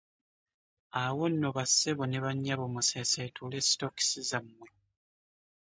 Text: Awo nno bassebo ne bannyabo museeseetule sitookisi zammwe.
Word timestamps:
Awo 1.03 1.23
nno 1.31 1.49
bassebo 1.57 2.03
ne 2.07 2.19
bannyabo 2.23 2.65
museeseetule 2.73 3.57
sitookisi 3.67 4.21
zammwe. 4.29 4.67